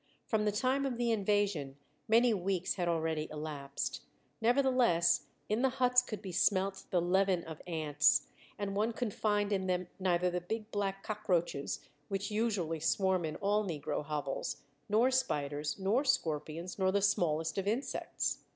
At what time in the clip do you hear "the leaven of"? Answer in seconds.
6.89-7.61